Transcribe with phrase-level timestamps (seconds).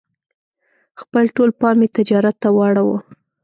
[1.01, 2.97] خپل ټول پام یې تجارت ته واړاوه.